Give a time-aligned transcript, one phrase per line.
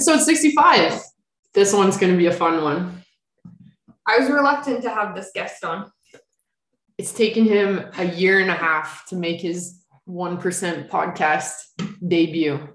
[0.00, 0.98] episode 65.
[1.52, 3.02] This one's going to be a fun one.
[4.08, 5.92] I was reluctant to have this guest on.
[6.96, 11.52] It's taken him a year and a half to make his 1% podcast
[12.08, 12.66] debut.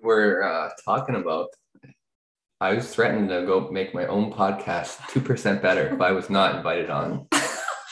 [0.00, 1.48] We're uh, talking about.
[2.60, 6.30] I was threatening to go make my own podcast two percent better if I was
[6.30, 7.26] not invited on.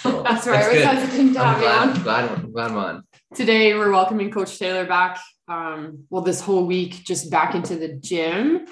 [0.02, 0.84] So That's why I it's was good.
[0.86, 2.02] hesitant to have I'm you glad, on.
[2.04, 3.02] glad, I'm- glad I'm on.
[3.34, 5.18] Today, we're welcoming Coach Taylor back.
[5.48, 8.66] Um, well, this whole week, just back into the gym,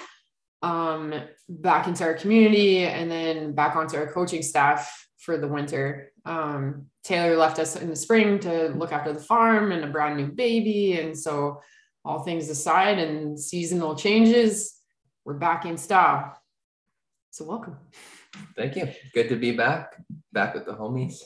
[0.61, 1.13] um,
[1.49, 6.13] back into our community, and then back onto our coaching staff for the winter.
[6.23, 10.15] Um, Taylor left us in the spring to look after the farm and a brand
[10.15, 10.93] new baby.
[10.93, 11.61] And so,
[12.05, 14.73] all things aside and seasonal changes,
[15.25, 16.41] we're back in style.
[17.31, 17.75] So, welcome.
[18.55, 18.87] Thank you.
[19.13, 20.01] Good to be back.
[20.31, 21.17] Back with the homies.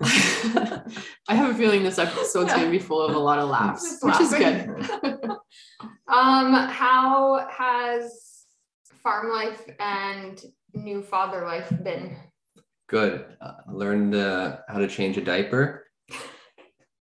[1.28, 4.00] I have a feeling this episode's going to be full of a lot of laughs,
[4.00, 5.36] Just which is good.
[6.06, 8.44] Um, how has
[9.02, 10.40] farm life and
[10.74, 12.16] new father life been?
[12.88, 13.24] Good.
[13.40, 15.86] Uh, learned uh, how to change a diaper.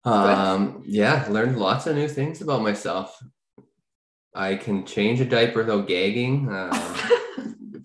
[0.02, 3.22] Um, yeah, learned lots of new things about myself.
[4.34, 6.48] I can change a diaper without gagging.
[6.48, 6.70] Um,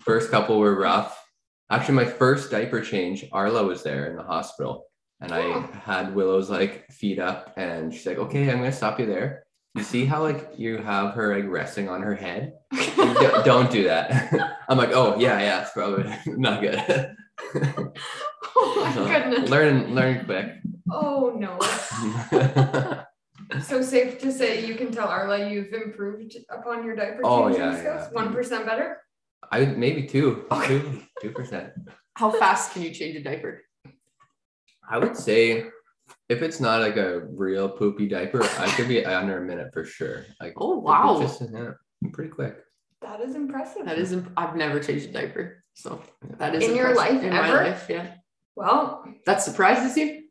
[0.00, 1.25] first couple were rough.
[1.70, 4.86] Actually, my first diaper change, Arla was there in the hospital,
[5.20, 9.06] and I had Willow's like feet up, and she's like, "Okay, I'm gonna stop you
[9.06, 12.52] there." You see how like you have her like resting on her head?
[12.96, 14.32] Don't- don't do that.
[14.68, 16.78] I'm like, "Oh yeah, yeah, it's probably not good."
[18.56, 19.50] oh my So, goodness.
[19.50, 20.46] learn, learn quick.
[20.90, 21.58] Oh no.
[23.60, 27.76] So safe to say you can tell Arla you've improved upon your diaper Oh, yeah,
[27.78, 28.12] skills.
[28.12, 28.98] One percent better.
[29.50, 30.68] I maybe two, Okay.
[30.80, 31.72] two, two percent.
[32.14, 33.62] How fast can you change a diaper?
[34.88, 35.66] I would say
[36.28, 39.84] if it's not like a real poopy diaper, I could be under a minute for
[39.84, 40.24] sure.
[40.40, 41.20] Like Oh, wow.
[41.20, 41.72] just, yeah,
[42.12, 42.56] pretty quick.
[43.02, 43.84] That is impressive.
[43.84, 45.62] That is, imp- I've never changed a diaper.
[45.74, 46.00] So
[46.38, 47.48] that is In your life, in ever?
[47.48, 48.14] my life, yeah.
[48.56, 49.04] well.
[49.26, 50.22] That surprises you?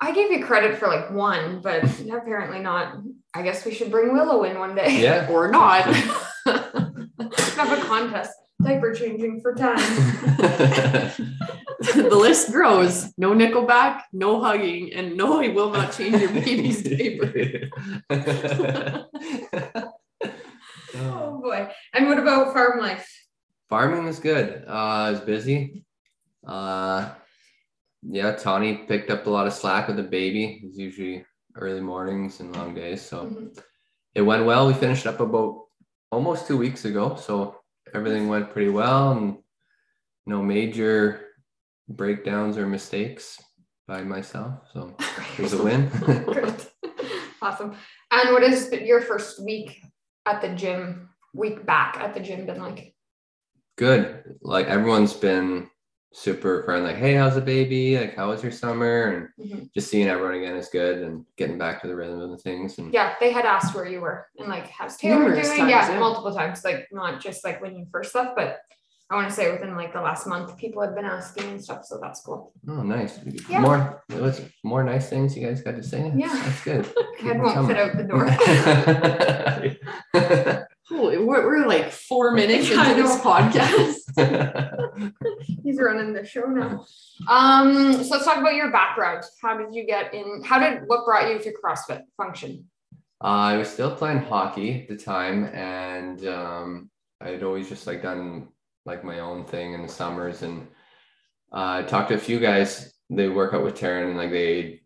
[0.00, 2.96] I gave you credit for like one, but apparently not.
[3.34, 5.00] I guess we should bring Willow in one day.
[5.02, 5.28] Yeah.
[5.30, 5.86] Or not?
[7.60, 8.32] Have a contest.
[8.62, 9.76] Diaper changing for time.
[11.78, 13.12] the list grows.
[13.18, 17.68] No Nickelback, no hugging, and no, I will not change your baby's diaper.
[20.96, 21.68] oh boy.
[21.92, 23.06] And what about farm life?
[23.68, 24.64] Farming was good.
[24.66, 25.84] Uh, I was busy.
[26.46, 27.10] Uh,
[28.02, 30.62] yeah, Tawny picked up a lot of slack with the baby.
[30.64, 31.26] It's usually
[31.56, 33.02] early mornings and long days.
[33.02, 33.62] So Mhm.
[34.14, 34.66] it went well.
[34.66, 35.66] We finished up about
[36.10, 37.16] almost two weeks ago.
[37.16, 37.60] So
[37.94, 39.38] everything went pretty well and
[40.26, 41.26] no major
[41.88, 43.40] breakdowns or mistakes
[43.86, 44.60] by myself.
[44.72, 44.94] So
[45.38, 45.88] it was a win.
[46.26, 46.70] Great.
[47.42, 47.74] awesome.
[48.10, 49.82] And what has your first week
[50.26, 52.94] at the gym, week back at the gym been like?
[53.76, 54.22] Good.
[54.42, 55.68] Like everyone's been
[56.12, 56.90] super friendly.
[56.90, 57.96] Like, hey, how's the baby?
[57.98, 59.30] Like, how was your summer?
[59.38, 59.72] And Mhm.
[59.72, 62.78] just seeing everyone again is good and getting back to the rhythm of the things.
[62.78, 65.58] And Yeah, they had asked where you were and like, how's Taylor Numerous doing?
[65.60, 65.98] times, yeah, yeah.
[66.00, 66.64] multiple times.
[66.64, 68.58] Like, not just like when you first left, but
[69.08, 71.84] I want to say within like the last month, people have been asking and stuff.
[71.84, 72.52] So that's cool.
[72.68, 73.18] oh, nice.
[73.48, 73.60] Yeah.
[73.60, 76.12] More, it was more nice things you guys got to say.
[76.16, 76.28] Yeah.
[76.44, 76.86] that's good.
[77.20, 78.26] Head won't fit out the door.
[80.90, 83.94] Holy, we're, we're like four minutes into this podcast.
[85.62, 86.84] He's running the show now.
[87.28, 89.22] Um, so let's talk about your background.
[89.40, 90.42] How did you get in?
[90.44, 92.68] How did what brought you to CrossFit function?
[93.22, 96.90] Uh, I was still playing hockey at the time, and um,
[97.20, 98.48] I'd always just like done
[98.84, 100.42] like my own thing in the summers.
[100.42, 100.62] And
[101.52, 102.92] uh, I talked to a few guys.
[103.10, 104.80] They work out with Taryn, and like they,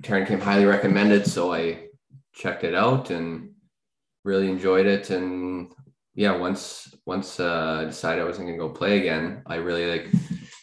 [0.00, 1.86] Taryn came highly recommended, so I
[2.32, 3.53] checked it out and
[4.24, 5.10] really enjoyed it.
[5.10, 5.72] And
[6.14, 10.08] yeah, once once uh, I decided I wasn't gonna go play again, I really like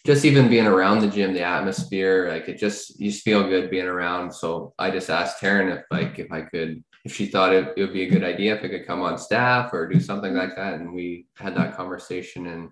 [0.06, 3.70] just even being around the gym, the atmosphere, like it just you just feel good
[3.70, 4.34] being around.
[4.34, 7.82] So I just asked Taryn if like if I could if she thought it, it
[7.82, 10.56] would be a good idea if I could come on staff or do something like
[10.56, 10.76] that.
[10.76, 12.70] And we had that conversation and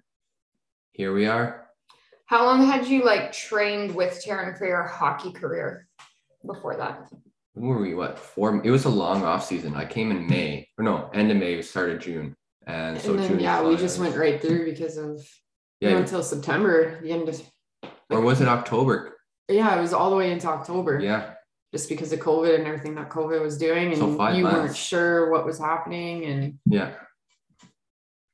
[0.91, 1.67] here we are.
[2.25, 5.87] How long had you like trained with Taryn for your hockey career
[6.45, 7.09] before that?
[7.59, 7.93] When were we?
[7.93, 8.61] What four?
[8.63, 9.75] It was a long off season.
[9.75, 11.57] I came in May or no, end of May.
[11.57, 12.33] We started June,
[12.65, 13.39] and so and then, June.
[13.41, 15.27] yeah, we just went right through because of
[15.81, 17.41] Yeah, until September, the end of,
[18.09, 19.17] or was it October?
[19.49, 21.01] yeah, it was all the way into October.
[21.01, 21.33] Yeah,
[21.73, 25.29] just because of COVID and everything that COVID was doing, and So you weren't sure
[25.29, 26.23] what was happening.
[26.25, 26.93] And yeah,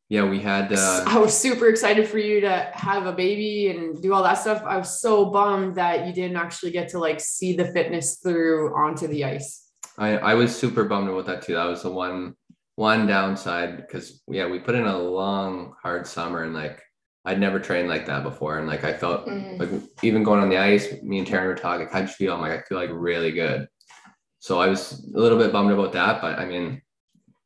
[0.09, 0.23] yeah.
[0.27, 0.71] We had.
[0.71, 4.35] Uh, I was super excited for you to have a baby and do all that
[4.35, 4.63] stuff.
[4.65, 8.75] I was so bummed that you didn't actually get to like see the fitness through
[8.75, 9.69] onto the ice.
[9.97, 11.53] I I was super bummed about that too.
[11.55, 12.35] That was the one
[12.75, 16.81] one downside because yeah, we put in a long, hard summer and like
[17.23, 18.59] I'd never trained like that before.
[18.59, 19.59] And like I felt Mm.
[19.59, 19.69] like
[20.03, 22.33] even going on the ice, me and Taryn were talking, how'd you feel?
[22.33, 23.67] I'm like, I feel like really good.
[24.39, 26.81] So I was a little bit bummed about that, but I mean,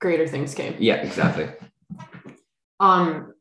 [0.01, 0.75] Greater things came.
[0.79, 1.47] yeah, exactly.
[2.79, 3.33] Um,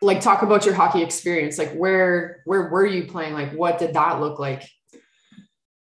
[0.00, 1.58] like talk about your hockey experience.
[1.58, 3.34] Like where where were you playing?
[3.34, 4.62] Like what did that look like?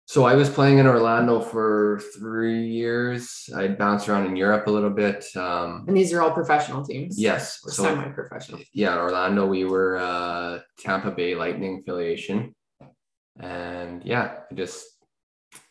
[0.07, 3.47] So I was playing in Orlando for three years.
[3.55, 5.27] I bounced around in Europe a little bit.
[5.37, 7.21] Um, And these are all professional teams.
[7.21, 7.61] yes.
[7.67, 8.61] So semi-professional.
[8.73, 12.55] yeah, in Orlando, we were uh, Tampa Bay Lightning affiliation,
[13.39, 14.87] and yeah, I just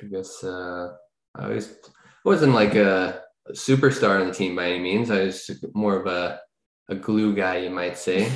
[0.03, 0.89] I guess uh,
[1.33, 1.75] I was
[2.23, 5.09] wasn't like a superstar on the team by any means.
[5.09, 6.39] I was more of a
[6.89, 8.31] a glue guy, you might say.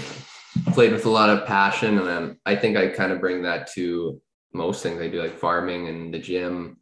[0.73, 3.71] Played with a lot of passion, and um, I think I kind of bring that
[3.73, 4.19] to
[4.53, 6.77] most things I do, like farming and the gym.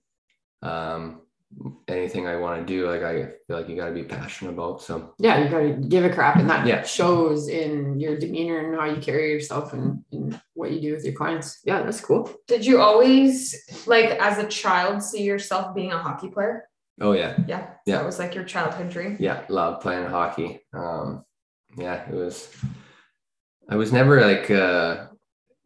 [0.64, 1.22] Um,
[1.88, 4.82] anything I want to do, like I feel like you got to be passionate about.
[4.82, 6.38] So Yeah, you gotta give a crap.
[6.38, 6.84] And that Yeah.
[6.84, 11.04] shows in your demeanor and how you carry yourself and, and what you do with
[11.06, 11.60] your clients.
[11.66, 12.32] Yeah, that's cool.
[12.48, 13.56] Did you always
[13.88, 16.68] like as a child see yourself being a hockey player?
[17.02, 17.68] oh yeah, Yeah.
[17.86, 17.98] Yeah.
[17.98, 19.18] That was like your childhood dream.
[19.20, 20.60] yeah, love playing hockey.
[20.74, 21.24] Um,
[21.78, 22.54] yeah, it was.
[23.70, 25.08] I was never like uh,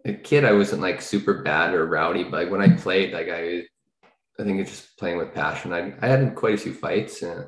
[0.06, 0.46] a kid.
[0.46, 3.64] I wasn't like super bad or rowdy, but like when I played, like I,
[4.40, 5.74] I think it's just playing with passion.
[5.74, 7.24] I I had quite a few fights.
[7.24, 7.46] Uh,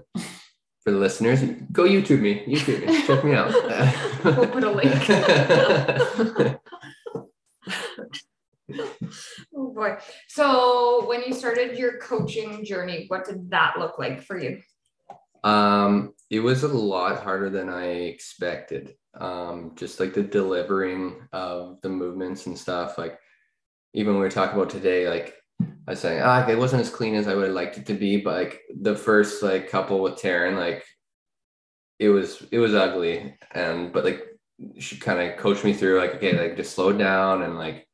[0.86, 1.42] for the listeners,
[1.72, 3.52] go YouTube me, YouTube me, check me out.
[4.24, 6.60] We'll put a link.
[9.56, 9.98] Oh boy.
[10.28, 14.62] So when you started your coaching journey, what did that look like for you?
[15.46, 18.96] Um, it was a lot harder than I expected.
[19.14, 22.98] Um, just like the delivering of the movements and stuff.
[22.98, 23.18] Like
[23.94, 26.90] even when we were talking about today, like I was saying, ah, it wasn't as
[26.90, 30.02] clean as I would have liked it to be, but like the first like couple
[30.02, 30.84] with Taryn, like
[32.00, 33.38] it was it was ugly.
[33.52, 34.24] And but like
[34.80, 37.88] she kind of coached me through like, okay, like just slow down and like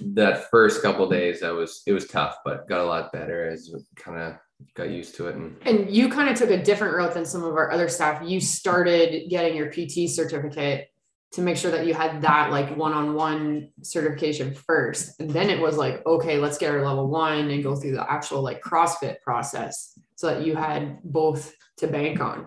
[0.00, 3.70] that first couple days that was it was tough, but got a lot better as
[3.96, 4.36] kind of
[4.74, 7.44] got used to it and And you kind of took a different route than some
[7.44, 8.22] of our other staff.
[8.24, 10.88] You started getting your PT certificate
[11.32, 15.20] to make sure that you had that like one-on-one certification first.
[15.20, 18.10] And then it was like, okay, let's get our level one and go through the
[18.10, 22.46] actual like CrossFit process so that you had both to bank on,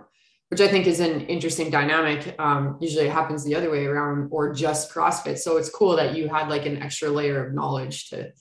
[0.49, 2.35] which I think is an interesting dynamic.
[2.39, 5.37] Um, usually it happens the other way around or just CrossFit.
[5.37, 8.31] So it's cool that you had like an extra layer of knowledge to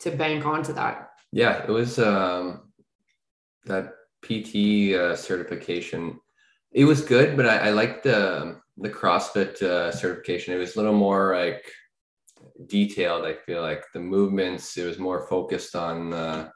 [0.00, 1.10] to bank onto that.
[1.32, 2.71] Yeah, it was um
[3.66, 6.18] that PT uh, certification.
[6.72, 10.54] It was good, but I, I liked the the CrossFit uh, certification.
[10.54, 11.62] It was a little more like
[12.66, 13.24] detailed.
[13.24, 14.76] I feel like the movements.
[14.76, 16.48] It was more focused on uh,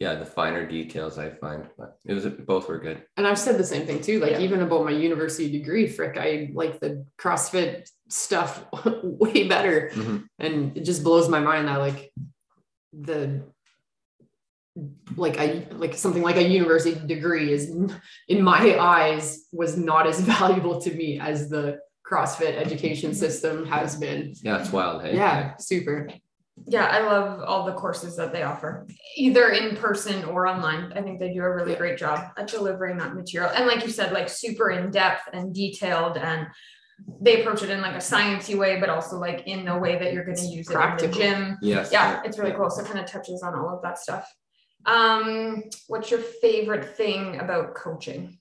[0.00, 1.18] yeah the finer details.
[1.18, 3.04] I find, but it was both were good.
[3.16, 4.18] And I've said the same thing too.
[4.20, 4.40] Like Yeah.
[4.40, 8.64] even about my university degree, frick, I like the CrossFit stuff
[9.02, 9.90] way better.
[9.94, 10.24] Mhm.
[10.40, 12.12] And it just blows my mind that like
[12.92, 13.42] the
[15.16, 17.70] like a like something like a university degree is
[18.28, 21.78] in my eyes was not as valuable to me as the
[22.10, 24.34] CrossFit education system has been.
[24.42, 25.02] Yeah, it's wild.
[25.02, 26.08] Hey, Yeah, super.
[26.66, 28.86] Yeah, I love all the courses that they offer,
[29.16, 30.92] either in person or online.
[30.94, 31.78] I think they do a really Yeah.
[31.78, 33.50] great job at delivering that material.
[33.54, 36.46] And like you said, like super in depth and detailed and
[37.20, 40.12] they approach it in like a sciencey way, but also like in the way that
[40.12, 41.58] you're going to use it in the gym.
[41.60, 41.90] Yes.
[41.90, 42.70] Yeah, it's really cool.
[42.70, 44.30] So it kind of touches on all of that stuff.
[44.86, 48.38] Um, what's your favorite thing about coaching?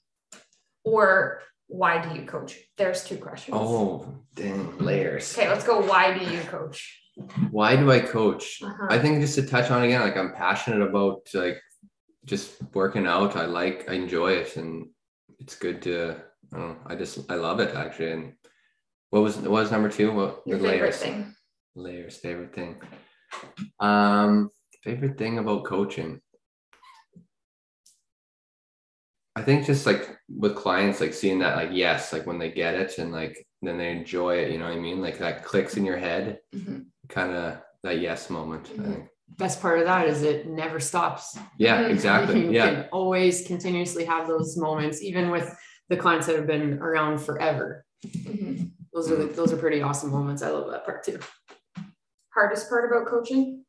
[0.84, 2.58] Or why do you coach?
[2.78, 3.58] There's two questions.
[3.60, 5.38] Oh, dang layers.
[5.38, 5.80] Okay, let's go.
[5.80, 7.00] Why do you coach?
[7.52, 8.60] Why do I coach?
[8.62, 8.88] Uh-huh.
[8.90, 11.62] I think just to touch on again, like I'm passionate about like
[12.26, 13.36] just working out.
[13.36, 14.88] I like, I enjoy it, and
[15.40, 16.16] it's good to.
[16.54, 16.78] I know.
[16.86, 18.12] I just, I love it actually.
[18.12, 18.34] And
[19.10, 20.12] what was what was number two?
[20.12, 20.98] What Your favorite layers?
[20.98, 21.36] thing.
[21.76, 22.82] Layers, favorite thing.
[23.80, 24.50] Um,
[24.84, 26.20] favorite thing about coaching.
[29.36, 32.76] I think just like with clients, like seeing that, like yes, like when they get
[32.76, 34.52] it and like then they enjoy it.
[34.52, 35.02] You know what I mean?
[35.02, 36.86] Like that clicks in your head, Mhm.
[37.10, 38.70] kind of that yes moment.
[38.74, 38.86] I Mhm.
[38.94, 39.08] think.
[39.38, 41.38] Best part of that is it never stops.
[41.58, 41.90] Yeah, Mhm.
[41.90, 42.42] exactly.
[42.46, 42.70] you Yeah.
[42.70, 45.50] can always continuously have those moments, even with
[45.90, 47.86] the clients that have been around forever.
[48.06, 48.72] Mhm.
[48.94, 50.44] Those are the, those are pretty awesome moments.
[50.44, 51.20] I love that part too.
[52.36, 53.66] Hardest part about coaching?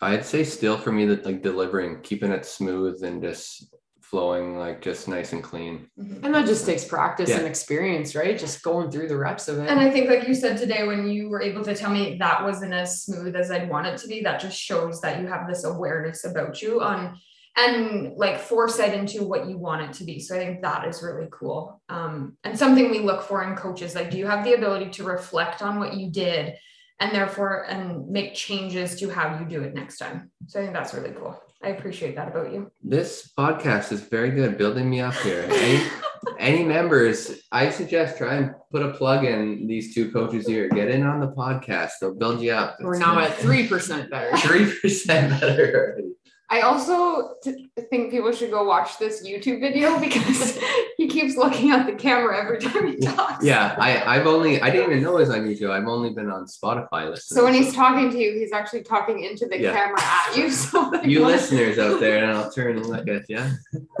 [0.00, 3.74] I'd say still for me that like delivering, keeping it smooth and just
[4.10, 5.86] flowing like just nice and clean.
[5.98, 6.24] Mhm.
[6.24, 7.38] And that just takes practice Yeah.
[7.38, 8.36] and experience, right?
[8.36, 9.68] Just going through the reps of it.
[9.68, 12.42] And I think, like you said today, when you were able to tell me that
[12.42, 15.46] wasn't as smooth as I'd want it to be, that just shows that you have
[15.46, 17.16] this awareness about you on
[17.56, 20.18] and like foresight into what you want it to be.
[20.18, 21.80] So I think that is really cool.
[21.88, 25.04] Um, and something we look for in coaches, like, do you have the ability to
[25.04, 26.54] reflect on what you did
[27.00, 30.30] and therefore and make changes to how you do it next time?
[30.46, 31.40] So I think that's really cool.
[31.62, 32.70] I appreciate that about you.
[32.82, 35.46] This podcast is very good, building me up here.
[35.50, 35.86] Any,
[36.38, 40.68] any members, I suggest try and put a plug in these two coaches here.
[40.68, 42.76] Get in on the podcast; they'll build you up.
[42.80, 44.34] We're now at three percent better.
[44.38, 46.14] three percent better already.
[46.52, 50.58] I also t- think people should go watch this YouTube video because
[50.96, 53.44] he keeps looking at the camera every time he talks.
[53.44, 55.70] Yeah, I, I've only I didn't even know it was on YouTube.
[55.70, 57.36] I've only been on Spotify listening.
[57.38, 59.72] So when he's talking to you, he's actually talking into the Yeah.
[59.72, 60.50] camera at you.
[60.70, 63.38] So like, you what- listeners out there, and I'll turn and look at you.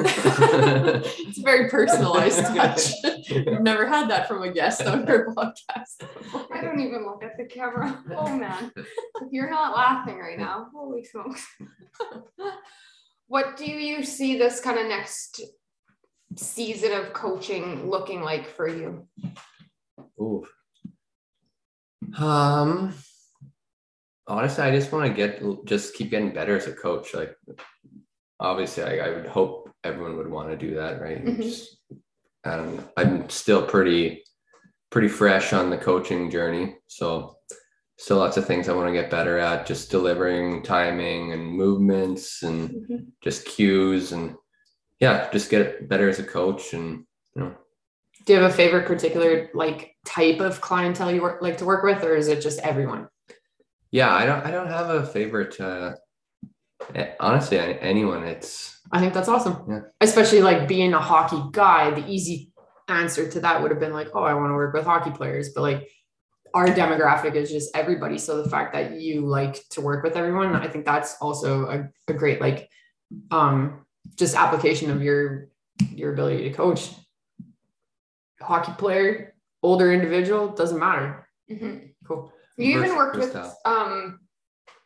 [0.00, 2.92] It's a very personalized touch.
[3.30, 6.02] I've never had that from a guest on your podcast.
[6.52, 8.02] I don't even look at the camera.
[8.16, 8.72] Oh man,
[9.30, 10.68] you're not laughing right now.
[10.74, 11.46] Holy smokes.
[13.28, 15.40] What do you see this kind of next
[16.36, 19.06] season of coaching looking like for you?
[20.20, 20.44] Ooh.
[22.18, 22.94] Um.
[24.26, 27.14] Honestly, I just want to get just keep getting better as a coach.
[27.14, 27.36] Like,
[28.38, 31.24] obviously, I, I would hope everyone would want to do that, right?
[31.24, 31.42] Mhm.
[31.42, 31.78] Just,
[32.44, 34.24] I'm still pretty,
[34.90, 37.36] pretty fresh on the coaching journey, so
[38.00, 39.66] still lots of things I want to get better at.
[39.66, 44.36] Just delivering timing and movements and just cues and
[45.00, 47.04] yeah, just get better as a coach and
[47.36, 47.54] you know
[48.24, 51.84] Do you have a favorite particular like type of clientele you work, like to work
[51.84, 53.06] with, or is it just everyone?
[53.90, 55.92] Yeah, I don't I don't have a favorite uh
[57.20, 59.62] honestly anyone it's I think that's awesome.
[59.68, 59.80] Yeah.
[60.00, 62.50] Especially like being a hockey guy, the easy
[62.88, 65.50] answer to that would have been like, oh, I want to work with hockey players.
[65.50, 65.88] But like
[66.54, 68.18] our demographic is just everybody.
[68.18, 71.88] So the fact that you like to work with everyone, I think that's also a,
[72.08, 72.68] a great like
[73.30, 73.84] um
[74.16, 75.48] just application of your
[75.90, 76.90] your ability to coach.
[78.40, 81.28] Hockey player, older individual, doesn't matter.
[81.50, 81.92] Mhm.
[82.06, 82.32] Cool.
[82.56, 84.20] You even Vers- worked with um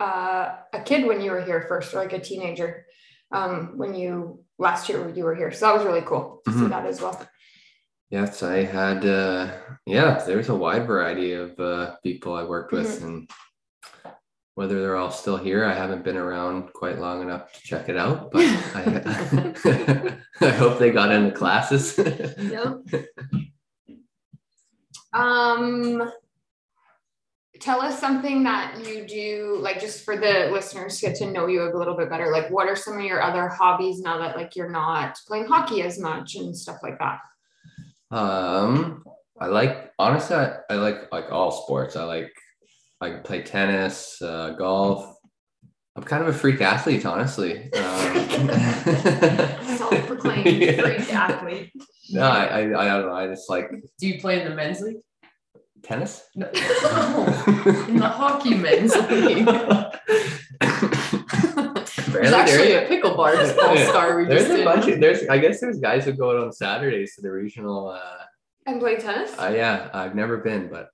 [0.00, 2.84] uh, a kid when you were here first, or like a teenager
[3.32, 5.52] um when you last year you were here.
[5.52, 6.70] So that was really cool to see Mhm.
[6.70, 7.16] that as well.
[8.14, 9.50] Yes, I had uh
[9.86, 13.28] yeah, there's a wide variety of uh people I worked with and
[14.54, 17.96] whether they're all still here, I haven't been around quite long enough to check it
[17.96, 18.44] out, but
[18.76, 21.98] I I hope they got into classes.
[22.38, 22.74] Yeah.
[25.14, 26.10] Um,
[27.60, 31.46] tell us something that you do, like just for the listeners to get to know
[31.46, 32.32] you a little bit better.
[32.32, 35.82] Like, what are some of your other hobbies now that like you're not playing hockey
[35.82, 37.20] as much and stuff like that?
[38.10, 39.04] Um,
[39.40, 41.96] I like honestly, I, I like like all sports.
[41.96, 42.32] I like
[43.00, 45.16] I play tennis, uh, golf.
[45.96, 47.72] I'm kind of a freak athlete, honestly.
[47.72, 48.50] Um,
[49.76, 50.80] Self-proclaimed Yeah.
[50.82, 51.72] freak athlete.
[52.10, 53.14] No, I, I I don't know.
[53.14, 54.96] I just like Do you play in the men's league?
[55.82, 56.22] tennis.
[56.34, 56.46] No.
[56.48, 59.44] in the hockey men's league.
[62.08, 63.88] There's actually a pickle bar all Yeah.
[63.88, 66.52] star we There's a bunch of there's I guess there's guys who go out on
[66.52, 67.88] Saturdays to the regional.
[67.88, 68.24] Uh,
[68.66, 69.30] And play tennis?
[69.38, 70.88] uh yeah, I've never been, but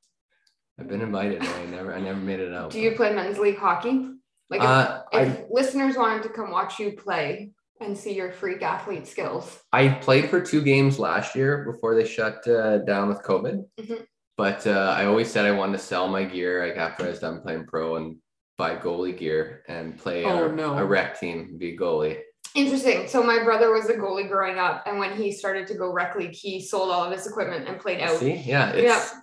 [0.78, 1.42] I've been invited.
[1.42, 2.70] I never I never made it out.
[2.70, 4.08] Do you play men's league hockey?
[4.50, 8.62] Like, if, Uh, I listeners wanted to come watch you play and see your freak
[8.62, 13.22] athlete skills, I played for two games last year before they shut uh, down with
[13.22, 13.64] COVID.
[13.80, 14.04] Mhm.
[14.36, 17.20] But uh, I always said I wanted to sell my gear like after I was
[17.20, 18.16] done playing pro and
[18.60, 20.76] buy goalie gear and play Oh, a, no.
[20.76, 22.20] a rec team, be goalie.
[22.54, 23.08] Interesting.
[23.08, 26.14] So my brother was a goalie growing up, and when he started to go rec
[26.14, 28.18] league, he sold all of his equipment and played out.
[28.18, 28.84] See, yeah, it's.
[28.84, 29.20] Yeah.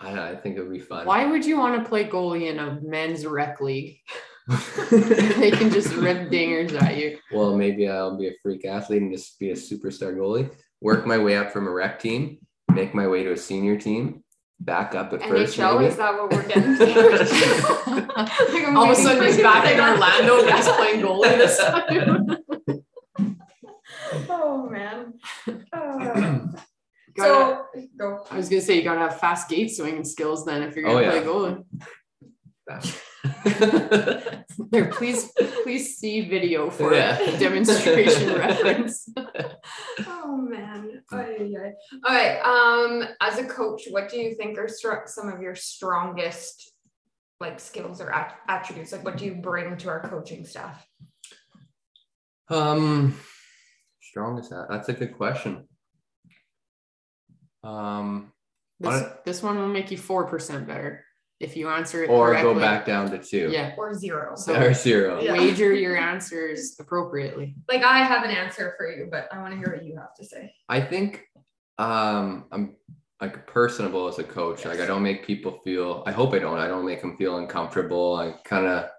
[0.00, 1.06] I, know, I think it would be fun.
[1.06, 3.98] Why would you want to play goalie in a men's rec league?
[4.90, 7.18] they can just rip dingers at you.
[7.32, 10.50] well, maybe I'll be a freak athlete and just be a superstar goalie.
[10.80, 12.38] Work my way up from a rec team,
[12.72, 14.24] make my way to a senior team,
[14.60, 15.56] back up at first.
[15.58, 16.76] NHL is that what we're getting?
[18.54, 22.36] Like All of a sudden, he's back in Orlando, and he's playing goalie this time.
[24.30, 25.14] Oh man.
[25.72, 26.46] Uh,
[27.14, 28.24] Gotta- so go.
[28.30, 30.96] I was gonna say you gotta have fast gate swinging skills then if you're gonna
[30.96, 31.10] Oh, yeah.
[31.10, 31.64] play goalie.
[34.70, 35.30] There, please,
[35.62, 37.18] please see video for Yeah.
[37.18, 39.08] a demonstration reference.
[40.06, 40.46] Oh man.
[40.46, 40.47] Ay, ay.
[41.12, 42.38] All right.
[42.40, 46.72] Um, as a coach, what do you think are str- some of your strongest
[47.40, 48.92] like skills or at- attributes?
[48.92, 50.86] Like, what do you bring to our coaching staff?
[52.50, 53.18] Um,
[54.02, 54.66] strong as that?
[54.68, 55.68] That's a good question.
[57.62, 58.32] Um,
[58.80, 59.24] This, Alright.
[59.24, 61.04] this one will make you four percent better.
[61.40, 63.74] If you answer it or correctly, go back down to two Yeah.
[63.78, 64.34] or zero.
[64.34, 65.20] So- or zero.
[65.20, 65.34] Yeah.
[65.34, 67.54] Wager your answers appropriately.
[67.68, 70.14] Like I have an answer for you, but I want to hear what you have
[70.14, 70.52] to say.
[70.68, 71.24] I think
[71.78, 72.74] um, I'm
[73.20, 74.64] like personable as a coach.
[74.64, 76.02] Like I don't make people feel.
[76.06, 76.58] I hope I don't.
[76.58, 78.16] I don't make them feel uncomfortable.
[78.16, 78.90] I kind of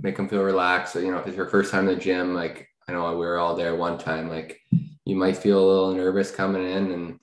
[0.00, 0.92] make them feel relaxed.
[0.94, 3.24] So, you know, if it's your first time in the gym, like I know we
[3.24, 4.28] were all there one time.
[4.28, 4.60] Like
[5.04, 7.20] you might feel a little nervous coming in, and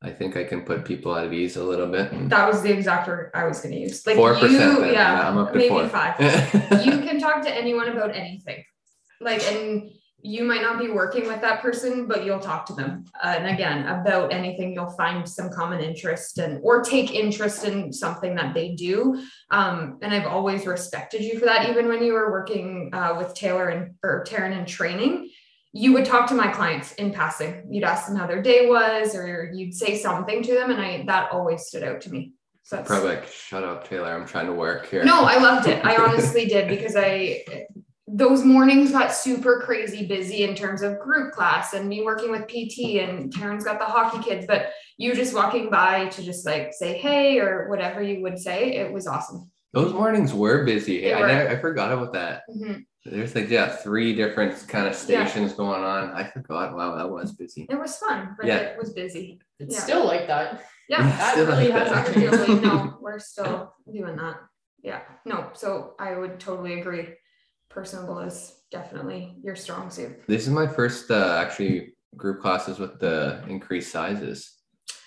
[0.00, 2.28] I think I can put people at ease a little bit.
[2.28, 4.06] That was the exact word I was going to use.
[4.06, 4.78] Like Four percent.
[4.78, 5.88] you, yeah, I'm up to maybe four.
[5.88, 6.14] five.
[6.84, 8.62] you can talk to anyone about anything.
[9.20, 9.90] Like, and
[10.20, 13.04] you might not be working with that person, but you'll talk to them.
[13.22, 17.92] Uh, and again, about anything, you'll find some common interest and or take interest in
[17.92, 19.20] something that they do.
[19.50, 21.68] Um, and I've always respected you for that.
[21.68, 25.30] Even when you were working uh, with Taylor and or Taryn in training,
[25.72, 27.66] you would talk to my clients in passing.
[27.70, 31.04] You'd ask them how their day was, or you'd say something to them, and I
[31.06, 32.32] that always stood out to me.
[32.62, 34.12] So that's Probably like, shut up, Taylor.
[34.12, 35.04] I'm trying to work here.
[35.04, 35.84] no, I loved it.
[35.84, 37.44] I honestly did because I
[38.10, 42.48] those mornings got super crazy busy in terms of group class and me working with
[42.48, 46.72] PT and Karen's got the hockey kids, but you just walking by to just like
[46.72, 49.50] say hey or whatever you would say, it was awesome.
[49.74, 51.02] Those mornings were busy.
[51.02, 52.42] They I, I forgot about that.
[52.50, 52.86] Mhm.
[53.10, 55.26] There's like yeah, three different kind of Yeah.
[55.26, 56.10] stations going on.
[56.10, 56.74] I forgot.
[56.76, 57.66] Wow, that was busy.
[57.68, 58.56] It was fun, but Yeah.
[58.58, 59.40] it was busy.
[59.58, 59.80] It's Yeah.
[59.80, 60.64] still like that.
[60.88, 62.06] Yeah, That Still really like has that.
[62.14, 64.36] Arguably, no, we're still doing that.
[64.82, 67.08] Yeah, no, so I would totally agree.
[67.68, 70.26] Personable is definitely your strong suit.
[70.26, 74.56] This is my first uh, actually group classes with the increased sizes.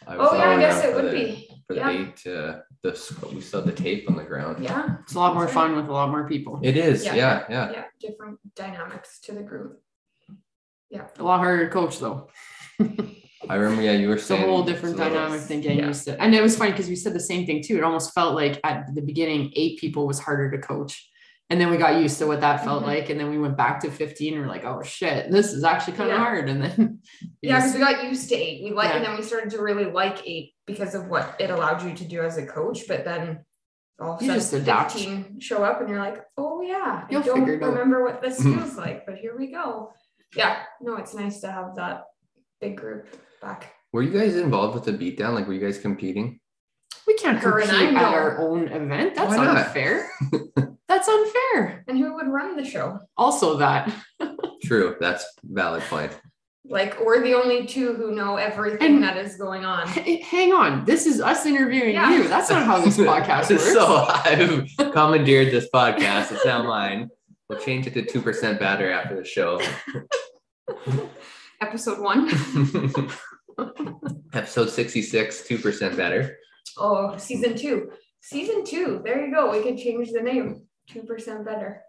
[0.06, 1.50] I Oh yeah, I all guess around it for would the- be.
[1.68, 1.90] for the Yeah.
[1.90, 2.28] eight.
[2.28, 4.64] Uh, the sc- we still have the tape on the ground.
[4.64, 6.60] Yeah, It's a lot more fun with a lot more people.
[6.64, 7.06] It is.
[7.06, 7.16] Yeah.
[7.16, 7.72] Yeah, yeah.
[7.72, 9.82] yeah, different dynamics to the group.
[10.90, 11.08] Yeah.
[11.20, 12.30] A lot harder to coach though.
[13.50, 13.82] I remember.
[13.84, 15.88] Yeah, you were It's a saying whole different it's a little- dynamic than getting yeah.
[15.88, 16.22] used to.
[16.22, 17.78] And it was funny because we said the same thing too.
[17.78, 21.08] It almost felt like at the beginning, eight people was harder to coach.
[21.52, 22.88] And then we got used to what that felt Mhm.
[22.88, 23.10] like.
[23.10, 25.98] And then we went back to 15 and we're like, oh shit, this is actually
[25.98, 26.24] kind of Yeah.
[26.24, 26.48] hard.
[26.50, 27.00] And then
[27.42, 28.64] Yeah, because we got used to eight.
[28.64, 31.84] We like, and then we started to really like eight because of what it allowed
[31.84, 32.88] you to do as a coach.
[32.88, 33.44] But then
[34.00, 34.94] all of a You just sudden, adapt.
[34.94, 37.70] fifteen show up, and you're like, oh yeah, You'll I don't figure out.
[37.74, 38.56] remember what this Mhm.
[38.58, 39.92] feels like, but here we go.
[40.34, 42.06] Yeah, no, it's nice to have that
[42.62, 43.08] big group
[43.42, 43.74] back.
[43.92, 45.34] Were you guys involved with the beatdown?
[45.34, 46.40] Like, were you guys competing?
[47.08, 49.16] we can't Her and compete I at our own event.
[49.16, 49.58] That's Why not?
[49.58, 50.10] unfair.
[51.02, 51.84] That's unfair.
[51.88, 53.00] And who would run the show?
[53.18, 53.92] Also, that
[54.64, 54.96] True.
[55.00, 56.12] That's valid point.
[56.64, 59.90] Like we're the only two who know everything And- that is going on.
[59.98, 60.86] H- hang on.
[60.86, 62.16] This is us interviewing Yeah.
[62.16, 62.28] you.
[62.28, 63.74] That's not how this podcast works.
[63.74, 66.32] so I've commandeered this podcast.
[66.34, 67.10] It's now mine.
[67.50, 69.60] We'll change it to two percent batter after the show.
[71.62, 72.30] Episode one.
[74.34, 76.38] Episode sixty-six, two percent better.
[76.78, 77.92] Oh, season two.
[78.22, 79.02] Season two.
[79.04, 79.52] There you go.
[79.52, 80.68] We could change the name.
[80.92, 81.84] Two percent better.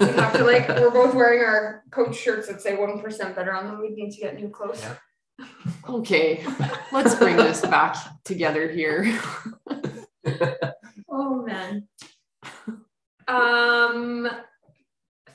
[0.00, 3.52] We have to like we're both wearing our coach shirts that say one percent better
[3.52, 3.80] on them.
[3.80, 4.82] We need to get new clothes.
[4.82, 5.46] Yeah.
[5.88, 6.44] Okay,
[6.92, 9.18] let's bring this back together here.
[11.16, 11.86] Oh man.
[13.28, 14.28] Um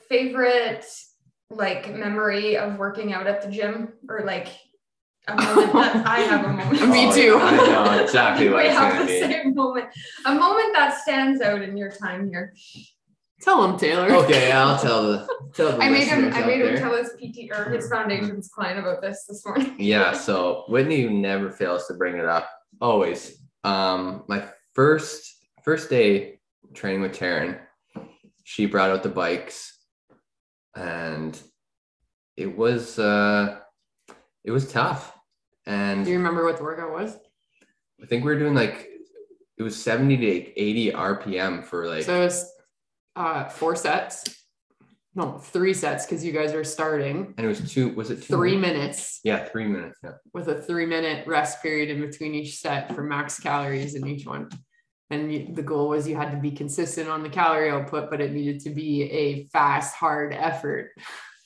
[0.09, 0.85] favorite
[1.49, 4.47] like memory of working out at the gym or like
[5.33, 6.89] a moment that I have a moment.
[6.89, 7.37] Me Oh, too.
[7.41, 9.19] I know exactly what we it's have the be.
[9.19, 9.87] same moment.
[10.25, 12.53] A moment that stands out in your time here.
[13.41, 14.11] Tell him, Taylor.
[14.23, 16.25] Okay, I'll tell the tell the I made him.
[16.33, 19.75] I out made him tell his PT or his foundation's client about this this morning.
[19.79, 22.49] Yeah, so Whitney never fails to bring it up.
[22.81, 23.37] Always.
[23.63, 26.39] Um, my first first day
[26.73, 27.57] training with Taryn,
[28.43, 29.73] she brought out the bikes,
[30.75, 31.39] and
[32.35, 33.57] it was uh,
[34.43, 35.13] it was tough.
[35.69, 37.15] And Do you remember what the workout was?
[38.01, 38.89] I think we were doing like
[39.57, 42.51] it was seventy to eighty RPM for like So it was
[43.15, 44.23] uh, four sets.
[45.15, 47.33] No, three sets because you guys are starting.
[47.37, 47.89] and it was two.
[47.89, 48.73] Was it two Three minutes?
[48.77, 49.99] minutes Yeah, three minutes.
[50.03, 50.11] Yeah.
[50.33, 54.25] with a three minute rest period in between each set for max calories in each
[54.25, 54.49] one.
[55.11, 58.21] And you, the goal was you had to be consistent on the calorie output, but
[58.21, 60.91] it needed to be a fast, hard effort.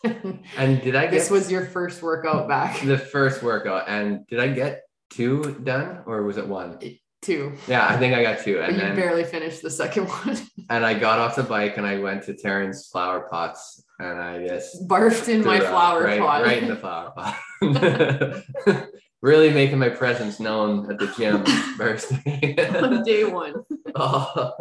[0.04, 3.88] And did I get this was your first workout back, the first workout?
[3.88, 6.80] And did I get two done or was it one?
[7.22, 7.54] Two.
[7.68, 8.58] Yeah, I think I got two.
[8.58, 10.38] But And you then barely finished the second one.
[10.70, 14.46] and I got off the bike and I went to Taryn's flower pots and I
[14.46, 16.44] just Barfed in my flower right, pot.
[16.44, 18.90] right in the flower pot.
[19.22, 21.46] really making my presence known at the gym
[21.78, 22.58] first day.
[22.76, 23.64] on day one.
[23.96, 24.52] oh,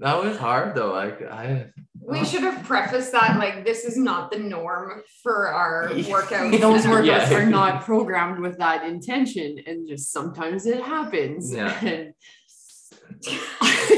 [0.00, 0.92] that was hard though.
[0.92, 1.66] Like I
[2.00, 6.60] We should have prefaced that like this is not the norm for our workouts.
[6.60, 7.34] Those workouts Yeah.
[7.38, 11.52] are not programmed with that intention, and just sometimes it happens.
[11.52, 11.72] Yeah.
[13.26, 13.34] And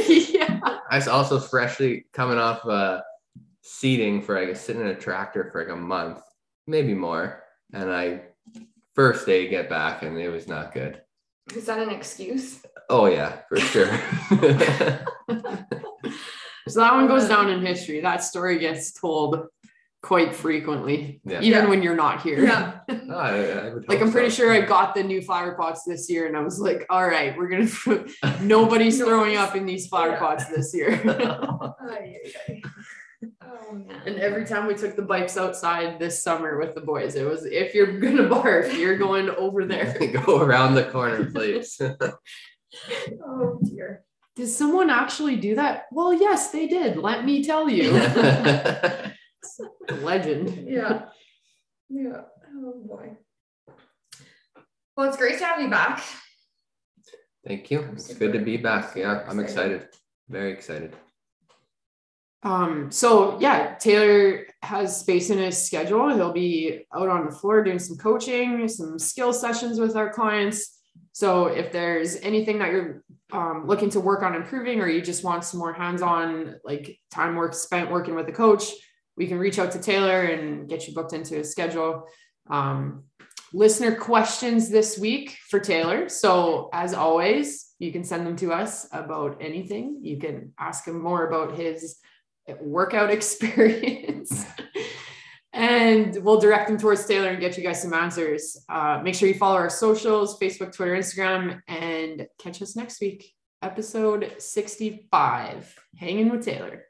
[0.08, 0.60] yeah.
[0.90, 3.00] I was also freshly coming off uh,
[3.62, 6.20] seating for like a sitting in a tractor for like a month,
[6.66, 7.42] maybe more.
[7.72, 8.22] And I
[8.94, 11.00] first day get back and it was not good.
[11.54, 12.60] Is that an excuse?
[12.88, 13.90] Oh yeah, for sure.
[16.68, 18.00] So that one goes down in history.
[18.00, 19.46] That story gets told
[20.02, 21.40] quite frequently, Yeah.
[21.40, 21.68] even Yeah.
[21.68, 22.42] when you're not here.
[22.42, 22.80] Yeah.
[23.04, 24.36] No, I, I would Like I'm pretty so.
[24.42, 27.36] sure I got the new flower pots this year, and I was like, "All right,
[27.38, 27.68] we're gonna
[28.40, 30.18] nobody's throwing up in these flower Yeah.
[30.18, 31.00] pots this year."
[33.42, 37.24] Oh and every time we took the bikes outside this summer with the boys, it
[37.24, 39.96] was if you're gonna barf, you're going over there.
[40.24, 41.80] Go around the corner, please.
[43.24, 44.04] Oh dear.
[44.34, 45.86] Did someone actually do that?
[45.90, 46.98] Well, yes, they did.
[46.98, 47.92] Let me tell you.
[50.02, 50.68] Legend.
[50.68, 51.06] Yeah.
[51.88, 52.22] Yeah.
[52.54, 53.16] Oh boy.
[54.96, 56.02] Well, it's great to have you back.
[57.46, 57.88] Thank you.
[57.92, 58.96] It's good to be back.
[58.96, 59.88] Yeah, I'm excited.
[60.28, 60.94] Very excited.
[62.42, 66.14] Um, so yeah, Taylor has space in his schedule.
[66.14, 70.75] He'll be out on the floor doing some coaching, some skill sessions with our clients.
[71.12, 75.24] So if there's anything that you're um, looking to work on improving, or you just
[75.24, 78.64] want some more hands-on like time work spent working with a coach,
[79.16, 82.06] we can reach out to Taylor and get you booked into a schedule.
[82.48, 83.04] Um,
[83.52, 86.08] listener questions this week for Taylor.
[86.08, 90.00] So as always, you can send them to us about anything.
[90.02, 91.96] You can ask him more about his
[92.60, 94.44] workout experience.
[95.56, 98.62] And we'll direct them towards Taylor and get you guys some answers.
[98.68, 103.32] Uh, make sure you follow our socials Facebook, Twitter, Instagram, and catch us next week.
[103.62, 106.85] Episode 65 Hanging with Taylor.